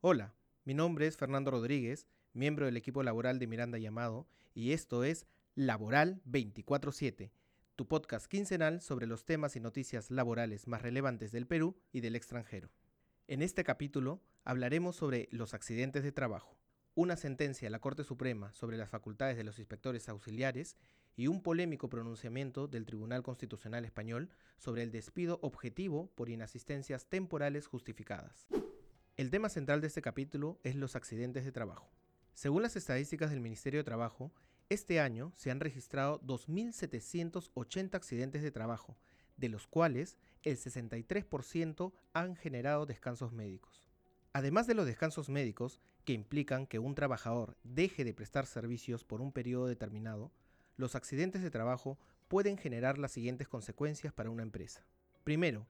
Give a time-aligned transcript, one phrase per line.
[0.00, 0.32] Hola,
[0.64, 5.26] mi nombre es Fernando Rodríguez, miembro del equipo laboral de Miranda Llamado, y esto es
[5.56, 7.32] Laboral 24-7,
[7.74, 12.14] tu podcast quincenal sobre los temas y noticias laborales más relevantes del Perú y del
[12.14, 12.70] extranjero.
[13.26, 16.56] En este capítulo hablaremos sobre los accidentes de trabajo,
[16.94, 20.76] una sentencia de la Corte Suprema sobre las facultades de los inspectores auxiliares
[21.16, 27.66] y un polémico pronunciamiento del Tribunal Constitucional Español sobre el despido objetivo por inasistencias temporales
[27.66, 28.46] justificadas.
[29.18, 31.90] El tema central de este capítulo es los accidentes de trabajo.
[32.34, 34.30] Según las estadísticas del Ministerio de Trabajo,
[34.68, 38.96] este año se han registrado 2.780 accidentes de trabajo,
[39.36, 43.88] de los cuales el 63% han generado descansos médicos.
[44.32, 49.20] Además de los descansos médicos, que implican que un trabajador deje de prestar servicios por
[49.20, 50.30] un periodo determinado,
[50.76, 51.98] los accidentes de trabajo
[52.28, 54.86] pueden generar las siguientes consecuencias para una empresa.
[55.24, 55.66] Primero,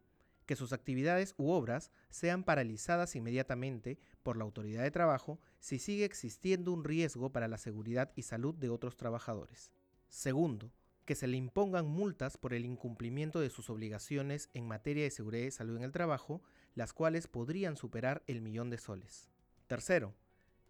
[0.49, 6.07] que sus actividades u obras sean paralizadas inmediatamente por la autoridad de trabajo si sigue
[6.07, 9.71] existiendo un riesgo para la seguridad y salud de otros trabajadores.
[10.09, 10.73] Segundo,
[11.05, 15.45] que se le impongan multas por el incumplimiento de sus obligaciones en materia de seguridad
[15.45, 16.41] y salud en el trabajo,
[16.75, 19.29] las cuales podrían superar el millón de soles.
[19.67, 20.15] Tercero,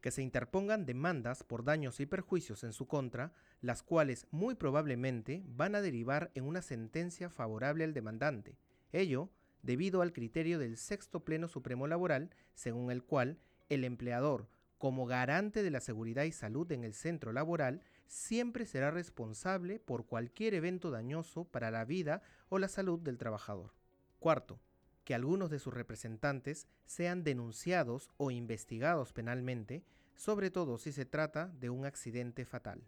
[0.00, 5.44] que se interpongan demandas por daños y perjuicios en su contra, las cuales muy probablemente
[5.46, 8.58] van a derivar en una sentencia favorable al demandante.
[8.90, 9.30] Ello
[9.62, 15.62] debido al criterio del sexto Pleno Supremo Laboral, según el cual el empleador, como garante
[15.62, 20.90] de la seguridad y salud en el centro laboral, siempre será responsable por cualquier evento
[20.90, 23.74] dañoso para la vida o la salud del trabajador.
[24.18, 24.60] Cuarto,
[25.04, 29.82] que algunos de sus representantes sean denunciados o investigados penalmente,
[30.14, 32.82] sobre todo si se trata de un accidente fatal.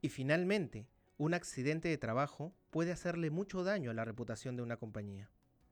[0.00, 0.86] Y finalmente,
[1.18, 5.28] un accidente de trabajo puede hacerle mucho daño a la reputación de una compañía.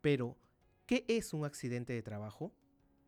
[0.06, 0.36] Pero,
[0.86, 2.54] ¿qué es un accidente de trabajo?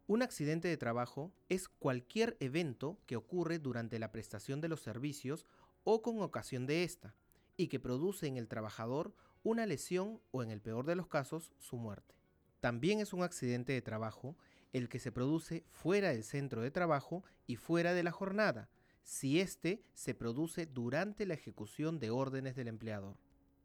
[0.09, 5.47] Un accidente de trabajo es cualquier evento que ocurre durante la prestación de los servicios
[5.85, 7.15] o con ocasión de esta,
[7.57, 9.15] y que produce en el trabajador
[9.45, 12.17] una lesión o en el peor de los casos su muerte.
[12.59, 14.37] También es un accidente de trabajo
[14.73, 18.71] el que se produce fuera del centro de trabajo y fuera de la jornada,
[19.05, 23.19] si éste se produce durante la ejecución de órdenes del empleador.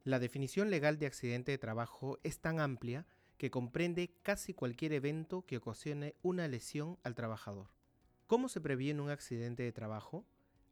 [0.03, 3.07] La definición legal de accidente de trabajo es tan amplia
[3.43, 7.67] que comprende casi cualquier evento que ocasione una lesión al trabajador.
[8.25, 10.25] ¿Cómo se previene un accidente de trabajo?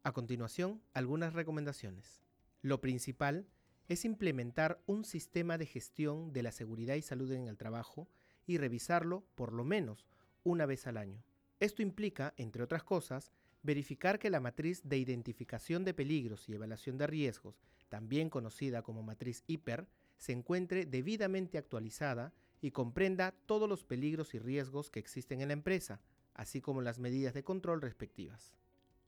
[0.04, 2.22] A continuación, algunas recomendaciones.
[2.62, 3.46] Lo principal
[3.88, 8.08] es implementar un sistema de gestión de la seguridad y salud en el trabajo
[8.46, 10.06] y revisarlo por lo menos
[10.42, 11.22] una vez al año.
[11.60, 13.32] Esto implica, entre otras cosas,
[13.62, 19.02] verificar que la matriz de identificación de peligros y evaluación de riesgos, también conocida como
[19.02, 22.32] matriz HIPER, se encuentre debidamente actualizada
[22.62, 26.00] y comprenda todos los peligros y riesgos que existen en la empresa,
[26.32, 28.54] así como las medidas de control respectivas.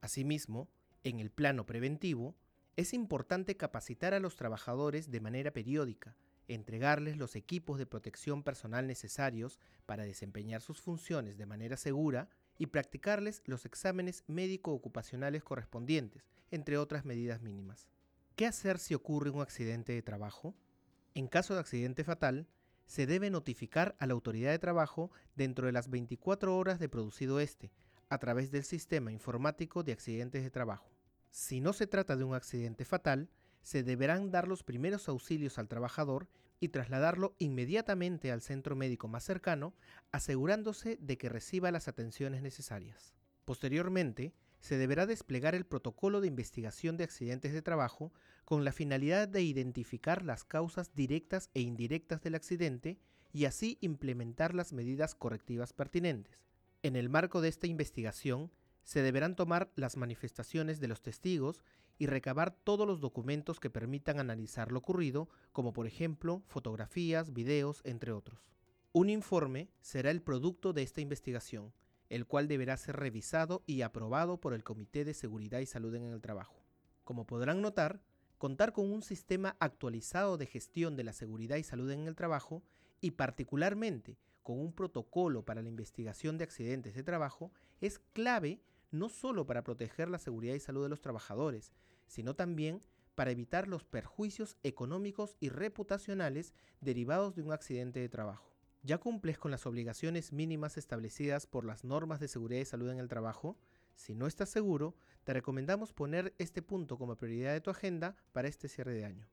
[0.03, 0.69] Asimismo,
[1.04, 2.34] en el plano preventivo,
[2.76, 6.16] es importante capacitar a los trabajadores de manera periódica,
[6.48, 12.28] entregarles los equipos de protección personal necesarios para desempeñar sus funciones de manera segura
[12.59, 17.88] y practicarles los exámenes médico-ocupacionales correspondientes, entre otras medidas mínimas.
[18.34, 20.54] ¿Qué hacer si ocurre un accidente de trabajo?
[21.15, 22.48] En caso de accidente fatal,
[22.87, 27.41] se debe notificar a la autoridad de trabajo dentro de las 24 horas de producido
[27.41, 27.71] este,
[28.09, 30.91] a través del sistema informático de accidentes de trabajo.
[31.31, 33.28] Si no se trata de un accidente fatal,
[33.62, 36.28] se deberán dar los primeros auxilios al trabajador
[36.61, 39.75] y trasladarlo inmediatamente al centro médico más cercano,
[40.12, 43.15] asegurándose de que reciba las atenciones necesarias.
[43.45, 44.33] Posteriormente,
[44.64, 48.14] se deberá desplegar el protocolo de investigación de accidentes de trabajo
[48.47, 52.97] con la finalidad de identificar las causas directas e indirectas del accidente
[53.30, 56.41] y así implementar las medidas correctivas pertinentes.
[56.82, 58.50] En el marco de esta investigación,
[58.84, 61.62] se deberán tomar las manifestaciones de los testigos
[61.98, 67.83] y recabar todos los documentos que permitan analizar lo ocurrido, como por ejemplo fotografías, videos,
[67.84, 68.41] entre otros.
[68.92, 71.74] Un informe será el producto de esta investigación,
[72.15, 76.05] el cual deberá ser revisado y aprobado por el Comité de Seguridad y Salud en
[76.05, 76.63] el Trabajo.
[77.03, 78.01] Como podrán notar,
[78.39, 82.63] contar con un sistema actualizado de gestión de la seguridad y salud en el trabajo
[83.01, 87.51] y particularmente con un protocolo para la investigación de accidentes de trabajo
[87.81, 88.61] es clave
[88.93, 91.72] no solo para proteger la seguridad y salud de los trabajadores,
[92.07, 92.81] sino también
[93.16, 98.53] para evitar los perjuicios económicos y reputacionales derivados de un accidente de trabajo.
[98.86, 102.98] ¿Ya cumples con las obligaciones mínimas establecidas por las normas de seguridad y salud en
[102.98, 103.57] el trabajo?
[103.95, 104.95] Si no estás seguro,
[105.25, 109.27] te recomendamos poner este punto como prioridad de tu agenda para este cierre de año.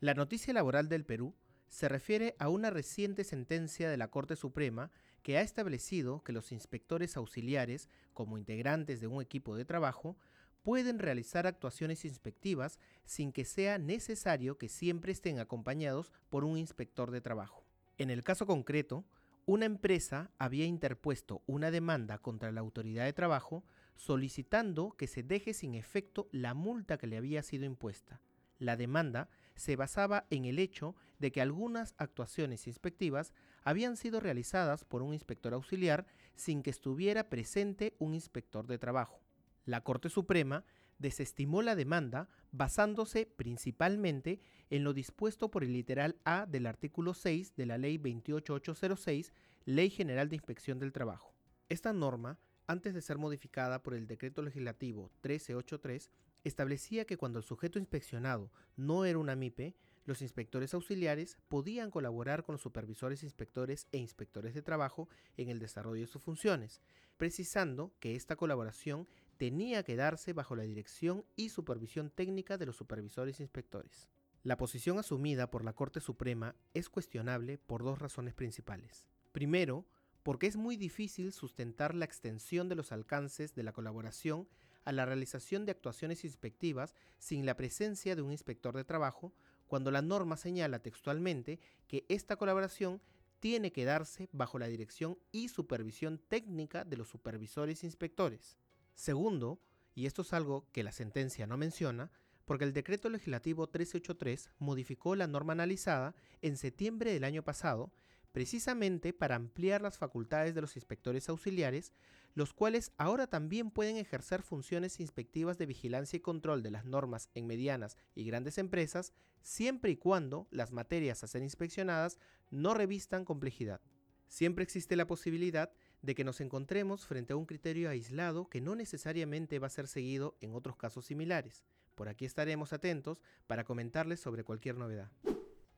[0.00, 1.34] La noticia laboral del Perú
[1.66, 4.90] se refiere a una reciente sentencia de la Corte Suprema
[5.22, 10.18] que ha establecido que los inspectores auxiliares, como integrantes de un equipo de trabajo,
[10.62, 17.10] pueden realizar actuaciones inspectivas sin que sea necesario que siempre estén acompañados por un inspector
[17.10, 17.63] de trabajo.
[17.98, 19.04] En el caso concreto,
[19.46, 23.62] una empresa había interpuesto una demanda contra la autoridad de trabajo
[23.94, 28.20] solicitando que se deje sin efecto la multa que le había sido impuesta.
[28.58, 33.32] La demanda se basaba en el hecho de que algunas actuaciones inspectivas
[33.62, 39.20] habían sido realizadas por un inspector auxiliar sin que estuviera presente un inspector de trabajo.
[39.64, 40.64] La Corte Suprema
[40.98, 44.40] desestimó la demanda basándose principalmente
[44.70, 49.32] en lo dispuesto por el literal A del artículo 6 de la Ley 28806,
[49.64, 51.34] Ley General de Inspección del Trabajo.
[51.68, 56.10] Esta norma, antes de ser modificada por el Decreto Legislativo 1383,
[56.44, 59.74] establecía que cuando el sujeto inspeccionado no era una MIPE,
[60.04, 65.58] los inspectores auxiliares podían colaborar con los supervisores inspectores e inspectores de trabajo en el
[65.58, 66.82] desarrollo de sus funciones,
[67.16, 72.76] precisando que esta colaboración tenía que darse bajo la dirección y supervisión técnica de los
[72.76, 74.08] supervisores inspectores.
[74.42, 79.08] La posición asumida por la Corte Suprema es cuestionable por dos razones principales.
[79.32, 79.86] Primero,
[80.22, 84.48] porque es muy difícil sustentar la extensión de los alcances de la colaboración
[84.84, 89.32] a la realización de actuaciones inspectivas sin la presencia de un inspector de trabajo,
[89.66, 91.58] cuando la norma señala textualmente
[91.88, 93.00] que esta colaboración
[93.40, 98.58] tiene que darse bajo la dirección y supervisión técnica de los supervisores inspectores.
[98.94, 99.60] Segundo,
[99.94, 102.10] y esto es algo que la sentencia no menciona,
[102.44, 107.92] porque el decreto legislativo 1383 modificó la norma analizada en septiembre del año pasado
[108.34, 111.92] precisamente para ampliar las facultades de los inspectores auxiliares,
[112.34, 117.28] los cuales ahora también pueden ejercer funciones inspectivas de vigilancia y control de las normas
[117.34, 122.18] en medianas y grandes empresas, siempre y cuando las materias a ser inspeccionadas
[122.50, 123.80] no revistan complejidad.
[124.26, 125.70] Siempre existe la posibilidad
[126.04, 129.88] de que nos encontremos frente a un criterio aislado que no necesariamente va a ser
[129.88, 131.64] seguido en otros casos similares.
[131.94, 135.10] Por aquí estaremos atentos para comentarles sobre cualquier novedad.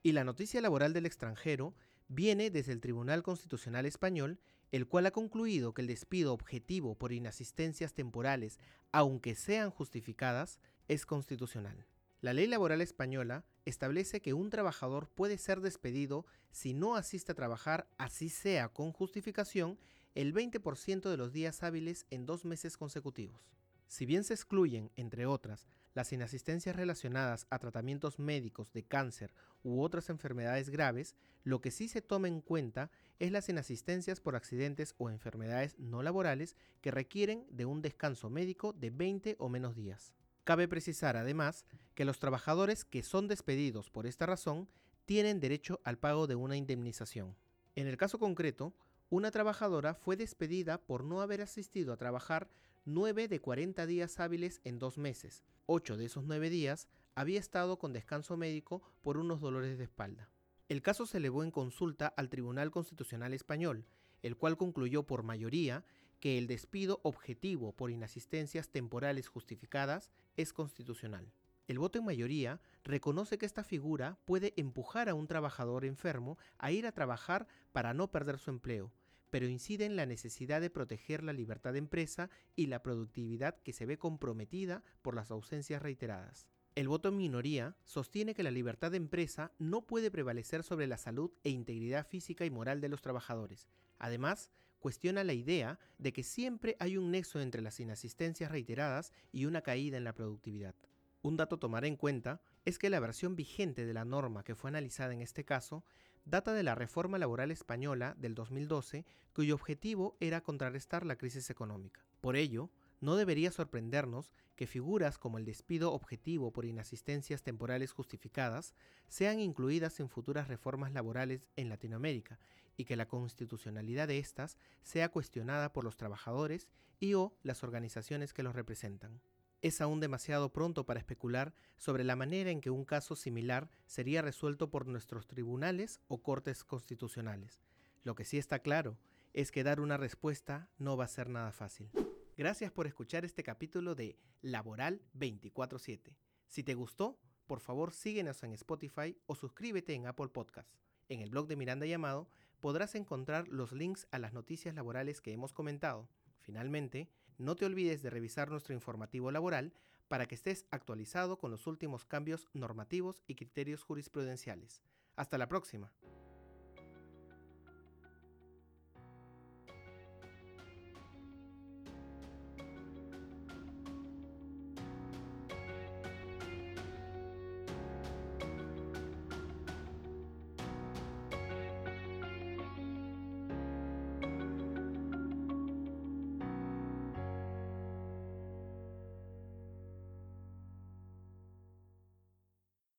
[0.02, 1.74] Y la noticia laboral del extranjero
[2.08, 4.40] viene desde el Tribunal Constitucional Español,
[4.72, 8.58] el cual ha concluido que el despido objetivo por inasistencias temporales,
[8.90, 10.58] aunque sean justificadas,
[10.88, 11.86] es constitucional.
[12.20, 17.36] La ley laboral española establece que un trabajador puede ser despedido si no asiste a
[17.36, 19.78] trabajar, así sea con justificación,
[20.16, 23.52] el 20% de los días hábiles en dos meses consecutivos.
[23.86, 29.82] Si bien se excluyen, entre otras, las inasistencias relacionadas a tratamientos médicos de cáncer u
[29.82, 31.14] otras enfermedades graves,
[31.44, 36.02] lo que sí se toma en cuenta es las inasistencias por accidentes o enfermedades no
[36.02, 40.14] laborales que requieren de un descanso médico de 20 o menos días.
[40.44, 44.66] Cabe precisar además que los trabajadores que son despedidos por esta razón
[45.04, 47.36] tienen derecho al pago de una indemnización.
[47.74, 48.72] En el caso concreto,
[49.08, 52.48] una trabajadora fue despedida por no haber asistido a trabajar
[52.86, 55.44] 9 de 40 días hábiles en dos meses.
[55.66, 60.28] 8 de esos 9 días había estado con descanso médico por unos dolores de espalda.
[60.68, 63.86] El caso se elevó en consulta al Tribunal Constitucional Español,
[64.22, 65.84] el cual concluyó por mayoría
[66.18, 71.30] que el despido objetivo por inasistencias temporales justificadas es constitucional.
[71.68, 76.70] El voto en mayoría reconoce que esta figura puede empujar a un trabajador enfermo a
[76.70, 78.92] ir a trabajar para no perder su empleo,
[79.36, 83.74] pero incide en la necesidad de proteger la libertad de empresa y la productividad que
[83.74, 86.46] se ve comprometida por las ausencias reiteradas.
[86.74, 90.96] El voto en minoría sostiene que la libertad de empresa no puede prevalecer sobre la
[90.96, 93.68] salud e integridad física y moral de los trabajadores.
[93.98, 99.44] Además, cuestiona la idea de que siempre hay un nexo entre las inasistencias reiteradas y
[99.44, 100.74] una caída en la productividad.
[101.20, 104.54] Un dato a tomar en cuenta es que la versión vigente de la norma que
[104.54, 105.84] fue analizada en este caso
[106.26, 112.04] data de la reforma laboral española del 2012, cuyo objetivo era contrarrestar la crisis económica.
[112.20, 112.68] Por ello,
[113.00, 118.74] no debería sorprendernos que figuras como el despido objetivo por inasistencias temporales justificadas
[119.08, 122.40] sean incluidas en futuras reformas laborales en Latinoamérica
[122.76, 126.68] y que la constitucionalidad de estas sea cuestionada por los trabajadores
[126.98, 129.20] y o las organizaciones que los representan.
[129.66, 134.22] Es aún demasiado pronto para especular sobre la manera en que un caso similar sería
[134.22, 137.60] resuelto por nuestros tribunales o cortes constitucionales.
[138.04, 138.96] Lo que sí está claro
[139.32, 141.90] es que dar una respuesta no va a ser nada fácil.
[142.36, 146.16] Gracias por escuchar este capítulo de Laboral 24/7.
[146.46, 147.18] Si te gustó,
[147.48, 150.78] por favor síguenos en Spotify o suscríbete en Apple Podcasts.
[151.08, 152.28] En el blog de Miranda Llamado
[152.60, 156.08] podrás encontrar los links a las noticias laborales que hemos comentado.
[156.38, 159.72] Finalmente, no te olvides de revisar nuestro informativo laboral
[160.08, 164.82] para que estés actualizado con los últimos cambios normativos y criterios jurisprudenciales.
[165.16, 165.92] Hasta la próxima.